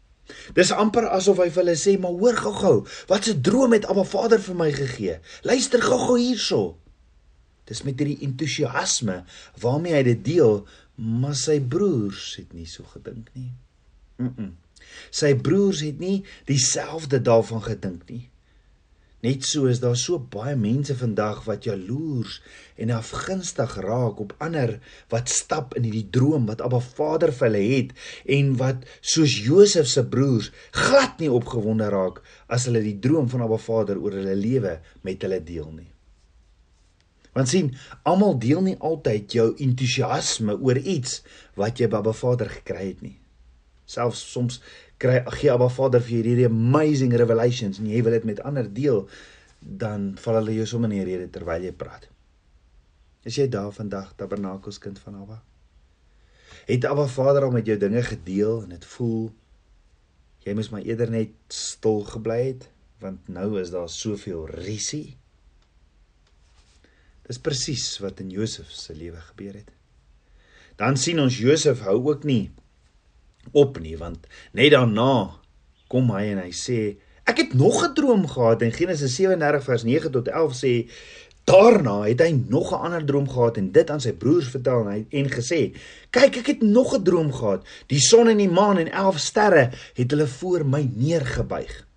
Dis 0.56 0.72
amper 0.72 1.10
asof 1.12 1.42
hy 1.44 1.50
vir 1.52 1.64
hulle 1.64 1.76
sê, 1.80 1.98
"Maar 2.00 2.16
hoor 2.20 2.38
gou-gou, 2.38 2.78
wat 3.08 3.28
'n 3.28 3.42
droom 3.42 3.74
het 3.74 3.86
Abba 3.86 4.04
Vader 4.04 4.40
vir 4.40 4.56
my 4.56 4.72
gegee. 4.72 5.20
Luister 5.44 5.82
gou-gou 5.82 6.18
hierso." 6.20 6.78
Dis 7.66 7.84
met 7.84 8.00
hierdie 8.00 8.20
entoesiasme 8.22 9.24
waarmee 9.60 9.94
hy 9.94 10.04
dit 10.04 10.26
deel, 10.26 10.68
maar 10.96 11.36
sy 11.36 11.60
broers 11.60 12.36
het 12.36 12.54
nie 12.54 12.66
so 12.66 12.84
gedink 12.84 13.30
nie. 13.34 13.52
Mm. 14.18 14.34
-mm. 14.38 14.52
Sy 15.10 15.36
broers 15.36 15.80
het 15.80 16.00
nie 16.00 16.24
dieselfde 16.46 17.22
daarvan 17.22 17.62
gedink 17.62 18.10
nie. 18.10 18.30
Net 19.24 19.46
so 19.48 19.70
is 19.72 19.80
daar 19.80 19.96
so 19.96 20.20
baie 20.20 20.56
mense 20.60 20.96
vandag 21.00 21.46
wat 21.48 21.64
jaloers 21.64 22.42
en 22.76 22.90
afgunstig 22.92 23.78
raak 23.86 24.20
op 24.20 24.34
ander 24.44 24.74
wat 25.14 25.32
stap 25.32 25.78
in 25.80 25.86
hierdie 25.88 26.10
droom 26.18 26.50
wat 26.50 26.64
Abba 26.66 26.82
Vader 26.84 27.32
vir 27.32 27.48
hulle 27.48 27.62
het 27.70 27.94
en 28.38 28.52
wat 28.60 28.84
soos 29.14 29.38
Josef 29.46 29.88
se 29.88 30.04
broers 30.16 30.52
glad 30.76 31.24
nie 31.24 31.32
opgewonde 31.32 31.88
raak 31.96 32.20
as 32.52 32.68
hulle 32.68 32.84
die 32.84 32.98
droom 33.08 33.32
van 33.32 33.48
Abba 33.48 33.62
Vader 33.70 34.04
oor 34.04 34.20
hulle 34.20 34.36
lewe 34.36 34.76
met 35.08 35.24
hulle 35.24 35.40
deel 35.40 35.72
nie. 35.72 35.90
Want 37.34 37.50
sien, 37.50 37.72
almal 38.04 38.36
deel 38.44 38.62
nie 38.68 38.78
altyd 38.92 39.40
jou 39.40 39.50
entoesiasme 39.56 40.60
oor 40.60 40.84
iets 40.84 41.22
wat 41.56 41.80
jy 41.80 41.88
by 41.88 42.04
Abba 42.04 42.12
Vader 42.26 42.52
gekry 42.60 42.90
het 42.92 43.08
nie. 43.08 43.16
Selfs 43.94 44.24
soms 44.34 44.60
kry 45.02 45.22
gee 45.38 45.52
Abba 45.54 45.70
Vader 45.74 46.04
vir 46.04 46.24
hierdie 46.24 46.50
amazing 46.50 47.14
revelations 47.20 47.80
en 47.82 47.90
jy 47.92 48.02
wil 48.06 48.18
dit 48.18 48.28
met 48.32 48.42
ander 48.48 48.68
deel, 48.74 49.04
dan 49.64 50.14
val 50.20 50.42
hulle 50.42 50.58
jou 50.58 50.68
sommer 50.74 50.92
in 50.92 51.00
die 51.00 51.08
rede 51.08 51.30
terwyl 51.32 51.64
jy 51.64 51.72
praat. 51.76 52.10
Is 53.24 53.40
jy 53.40 53.48
daar 53.52 53.72
vandag 53.72 54.12
Tabernakels 54.20 54.82
kind 54.84 55.00
van 55.00 55.22
Abba? 55.22 55.40
Het 56.68 56.86
Abba 56.88 57.08
Vader 57.12 57.48
al 57.48 57.56
met 57.56 57.68
jou 57.68 57.78
dinge 57.80 58.04
gedeel 58.04 58.64
en 58.64 58.76
dit 58.76 58.86
voel 58.96 59.32
jy 60.44 60.56
moes 60.56 60.70
maar 60.72 60.84
eerder 60.84 61.12
net 61.12 61.36
stil 61.52 62.04
gebly 62.08 62.40
het 62.50 62.70
want 63.04 63.28
nou 63.32 63.60
is 63.60 63.72
daar 63.72 63.90
soveel 63.92 64.46
risie. 64.64 65.18
Dis 67.28 67.40
presies 67.40 67.86
wat 68.04 68.20
in 68.24 68.32
Josef 68.32 68.72
se 68.72 68.96
lewe 68.96 69.20
gebeur 69.32 69.58
het. 69.60 69.72
Dan 70.80 70.96
sien 71.00 71.20
ons 71.20 71.40
Josef 71.40 71.84
hou 71.88 71.98
ook 72.00 72.24
nie 72.28 72.52
op 73.52 73.80
nie 73.80 73.98
want 73.98 74.28
net 74.52 74.72
daarna 74.72 75.40
kom 75.88 76.10
hy 76.16 76.32
en 76.34 76.42
hy 76.42 76.52
sê 76.56 76.80
ek 77.30 77.38
het 77.38 77.54
nog 77.54 77.84
'n 77.84 77.94
droom 77.94 78.28
gehad. 78.28 78.62
En 78.62 78.72
Genesis 78.72 79.16
37 79.16 79.64
vers 79.64 79.84
9 79.84 80.12
tot 80.12 80.28
11 80.28 80.54
sê 80.56 80.90
daarna 81.44 82.04
het 82.08 82.20
hy 82.20 82.32
nog 82.48 82.72
'n 82.72 82.84
ander 82.86 83.06
droom 83.06 83.30
gehad 83.30 83.58
en 83.58 83.72
dit 83.72 83.90
aan 83.90 84.02
sy 84.02 84.12
broers 84.12 84.48
vertel 84.48 84.80
en 84.82 84.92
hy 84.92 85.06
en 85.10 85.30
gesê 85.30 85.76
kyk 86.10 86.38
ek 86.38 86.48
het 86.48 86.62
nog 86.62 86.96
'n 86.96 87.04
droom 87.04 87.34
gehad. 87.34 87.62
Die 87.88 88.00
son 88.00 88.30
en 88.30 88.38
die 88.38 88.50
maan 88.50 88.78
en 88.78 88.92
11 88.92 89.20
sterre 89.20 89.72
het 89.94 90.12
hulle 90.12 90.28
voor 90.28 90.66
my 90.66 90.90
neergebuig. 90.96 91.88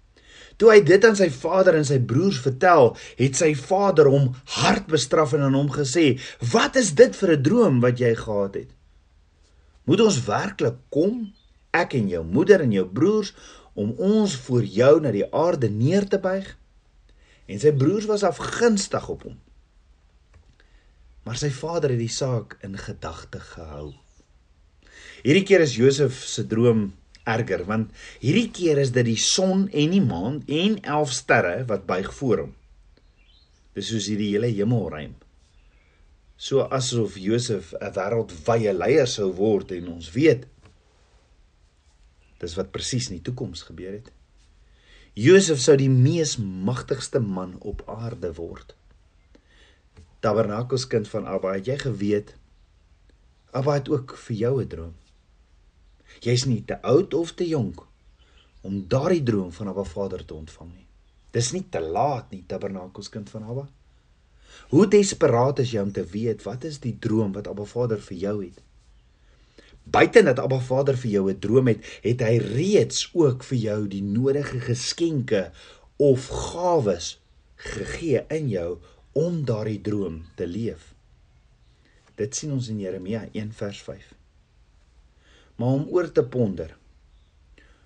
Toe 0.56 0.70
hy 0.70 0.80
dit 0.82 1.04
aan 1.04 1.16
sy 1.16 1.30
vader 1.30 1.74
en 1.74 1.84
sy 1.84 1.98
broers 1.98 2.38
vertel, 2.40 2.96
het 3.16 3.36
sy 3.36 3.54
vader 3.54 4.08
hom 4.08 4.34
hard 4.44 4.86
bestraf 4.86 5.32
en 5.32 5.40
aan 5.40 5.54
hom 5.54 5.70
gesê: 5.70 6.20
"Wat 6.52 6.76
is 6.76 6.94
dit 6.94 7.16
vir 7.16 7.30
'n 7.32 7.42
droom 7.42 7.80
wat 7.80 7.98
jy 7.98 8.14
gehad 8.14 8.54
het?" 8.54 8.70
Moet 9.84 10.00
ons 10.00 10.24
werklik 10.24 10.74
kom 10.88 11.32
ek 11.82 11.96
en 11.98 12.08
jou 12.10 12.22
moeder 12.24 12.64
en 12.64 12.72
jou 12.72 12.86
broers 12.88 13.32
om 13.76 13.92
ons 14.00 14.36
voor 14.46 14.64
jou 14.64 14.92
na 15.04 15.12
die 15.12 15.26
aarde 15.34 15.68
neer 15.70 16.08
te 16.08 16.18
buig. 16.22 16.48
En 17.46 17.60
sy 17.62 17.72
broers 17.76 18.08
was 18.10 18.24
afgunstig 18.26 19.08
op 19.12 19.26
hom. 19.28 19.36
Maar 21.26 21.38
sy 21.40 21.50
vader 21.50 21.92
het 21.92 22.00
die 22.00 22.12
saak 22.12 22.56
in 22.66 22.78
gedagte 22.78 23.42
gehou. 23.42 23.90
Hierdie 25.26 25.44
keer 25.46 25.64
is 25.64 25.76
Josef 25.76 26.22
se 26.24 26.46
droom 26.46 26.88
erger 27.26 27.64
want 27.66 27.90
hierdie 28.22 28.48
keer 28.54 28.78
is 28.78 28.92
dit 28.94 29.08
die 29.08 29.18
son 29.20 29.66
en 29.74 29.94
die 29.94 30.02
maan 30.04 30.40
en 30.46 30.78
11 30.82 31.14
sterre 31.18 31.54
wat 31.70 31.86
buig 31.88 32.12
voor 32.20 32.44
hom. 32.44 32.52
Dis 33.76 33.90
soos 33.92 34.06
hierdie 34.08 34.32
hele 34.34 34.52
hemelruim. 34.54 35.16
So 36.36 36.68
asof 36.78 37.16
Josef 37.20 37.74
'n 37.80 37.92
wêreldwye 37.96 38.72
leier 38.72 39.08
sou 39.08 39.32
word 39.32 39.72
en 39.72 39.88
ons 39.96 40.10
weet 40.12 40.46
Dis 42.42 42.56
wat 42.58 42.72
presies 42.72 43.10
in 43.10 43.18
die 43.18 43.26
toekoms 43.28 43.62
gebeur 43.68 43.92
het. 43.92 44.10
Josef 45.16 45.60
sou 45.64 45.76
die 45.80 45.90
mees 45.90 46.36
magtigste 46.36 47.20
man 47.24 47.56
op 47.60 47.82
aarde 47.88 48.34
word. 48.36 48.74
Tabernakels 50.20 50.84
kind 50.92 51.08
van 51.08 51.26
Abba, 51.26 51.54
het 51.56 51.68
jy 51.70 51.78
geweet 51.80 52.34
Abba 53.56 53.78
het 53.78 53.88
ook 53.88 54.16
vir 54.26 54.36
jou 54.36 54.60
'n 54.62 54.68
droom. 54.68 54.94
Jy's 56.20 56.44
nie 56.44 56.64
te 56.64 56.82
oud 56.82 57.14
of 57.14 57.32
te 57.32 57.48
jonk 57.48 57.86
om 58.60 58.84
daardie 58.88 59.22
droom 59.22 59.52
van 59.52 59.68
Abba 59.68 59.84
Vader 59.84 60.24
te 60.24 60.34
ontvang 60.34 60.74
nie. 60.74 60.86
Dis 61.30 61.52
nie 61.52 61.64
te 61.70 61.80
laat 61.80 62.30
nie, 62.30 62.44
Tabernakels 62.46 63.08
kind 63.08 63.30
van 63.30 63.42
Abba. 63.42 63.68
Hoe 64.68 64.86
desperaat 64.88 65.58
is 65.58 65.70
jy 65.70 65.80
om 65.80 65.92
te 65.92 66.04
weet 66.04 66.42
wat 66.42 66.64
is 66.64 66.80
die 66.80 66.96
droom 66.98 67.32
wat 67.32 67.48
Abba 67.48 67.64
Vader 67.64 68.00
vir 68.00 68.16
jou 68.16 68.44
het? 68.44 68.62
Buite 69.86 70.22
dat 70.26 70.40
Abba 70.42 70.58
Vader 70.58 70.96
vir 70.98 71.10
jou 71.10 71.30
'n 71.30 71.38
droom 71.38 71.66
het, 71.70 71.84
het 72.02 72.20
hy 72.20 72.38
reeds 72.42 73.10
ook 73.14 73.44
vir 73.44 73.58
jou 73.58 73.88
die 73.88 74.02
nodige 74.02 74.60
geskenke 74.60 75.52
of 75.96 76.26
gawes 76.26 77.20
gegee 77.54 78.24
in 78.28 78.48
jou 78.48 78.78
om 79.12 79.44
daardie 79.44 79.80
droom 79.80 80.24
te 80.34 80.46
leef. 80.46 80.94
Dit 82.14 82.34
sien 82.34 82.52
ons 82.52 82.68
in 82.68 82.80
Jeremia 82.80 83.28
1 83.32 83.52
vers 83.52 83.82
5. 83.82 84.14
Maar 85.56 85.68
om 85.68 85.88
oor 85.88 86.12
te 86.12 86.24
ponder. 86.24 86.76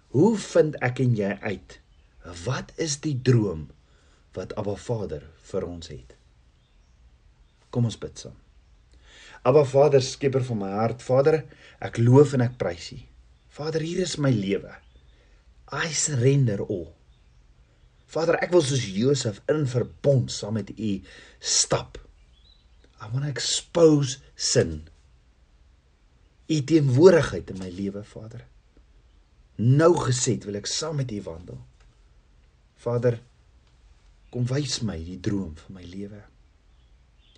Hoe 0.09 0.37
vind 0.39 0.77
ek 0.83 0.99
en 0.99 1.15
jy 1.15 1.37
uit 1.41 1.81
wat 2.45 2.73
is 2.77 3.01
die 3.01 3.21
droom 3.23 3.69
wat 4.33 4.55
Abba 4.55 4.75
Vader 4.75 5.23
vir 5.43 5.67
ons 5.67 5.89
het? 5.89 6.17
Kom 7.71 7.85
ons 7.85 7.99
bid 7.99 8.19
saam. 8.19 8.50
Abba 9.43 9.65
Vader, 9.65 10.03
skepper 10.05 10.45
van 10.45 10.59
my 10.61 10.71
hart, 10.75 11.03
Vader, 11.03 11.41
ek 11.81 11.97
loof 12.03 12.35
en 12.37 12.45
ek 12.45 12.59
prys 12.61 12.91
U. 12.93 12.99
Vader, 13.57 13.81
hier 13.81 14.03
is 14.05 14.19
my 14.21 14.31
lewe. 14.35 14.73
I 15.73 15.89
surrender 15.97 16.61
all. 16.67 16.91
Vader, 18.11 18.37
ek 18.45 18.53
wil 18.53 18.65
soos 18.67 18.85
Josef 18.93 19.39
in 19.49 19.65
verbond 19.71 20.33
saam 20.35 20.59
met 20.59 20.73
U 20.75 20.93
stap. 21.41 21.97
I 23.01 23.09
want 23.09 23.25
to 23.25 23.31
expose 23.33 24.19
sin. 24.37 24.83
U 26.51 26.59
teenwoordigheid 26.69 27.55
in 27.55 27.63
my 27.63 27.71
lewe, 27.73 28.03
Vader. 28.05 28.45
Nou 29.61 29.95
geset 30.03 30.45
wil 30.49 30.61
ek 30.61 30.69
saam 30.69 31.01
met 31.01 31.15
U 31.17 31.23
wandel. 31.25 31.63
Vader, 32.85 33.17
kom 34.35 34.45
wys 34.53 34.83
my 34.85 34.99
die 35.01 35.21
droom 35.23 35.57
van 35.65 35.81
my 35.81 35.87
lewe 35.89 36.21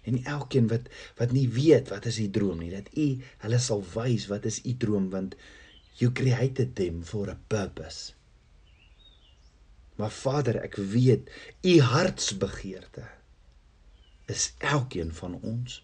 en 0.02 0.24
elkeen 0.24 0.68
wat 0.68 0.88
wat 1.18 1.32
nie 1.32 1.48
weet 1.48 1.90
wat 1.94 2.06
is 2.10 2.18
u 2.18 2.28
droom 2.30 2.62
nie 2.62 2.70
dat 2.72 2.90
u 2.98 3.06
hulle 3.44 3.60
sal 3.62 3.84
wys 3.94 4.26
wat 4.30 4.46
is 4.50 4.58
u 4.66 4.74
droom 4.84 5.10
want 5.10 5.36
you 6.00 6.10
created 6.12 6.74
them 6.74 7.02
for 7.04 7.30
a 7.30 7.38
purpose. 7.46 8.12
Maar 9.96 10.10
Vader 10.10 10.58
ek 10.64 10.76
weet 10.76 11.30
u 11.62 11.78
hartsbegeerte 11.80 13.06
is 14.26 14.52
elkeen 14.58 15.12
van 15.14 15.36
ons. 15.42 15.82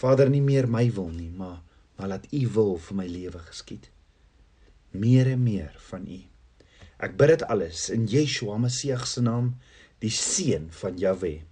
Vader 0.00 0.30
nie 0.30 0.42
meer 0.42 0.66
my 0.68 0.88
wil 0.90 1.12
nie 1.14 1.30
maar 1.30 1.60
maar 1.96 2.08
laat 2.08 2.26
u 2.34 2.46
wil 2.56 2.78
vir 2.82 2.96
my 2.98 3.06
lewe 3.06 3.38
geskied. 3.46 3.90
Meer 4.90 5.28
en 5.36 5.42
meer 5.42 5.76
van 5.90 6.06
u. 6.08 6.18
Ek 6.98 7.14
bid 7.20 7.34
dit 7.34 7.44
alles 7.52 7.84
in 7.94 8.08
Yeshua 8.10 8.56
Messie 8.58 8.96
se 9.06 9.22
naam 9.22 9.52
die 10.02 10.10
seun 10.10 10.70
van 10.74 10.98
Jahweh 10.98 11.42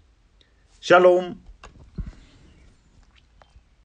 שלום. 0.80 1.49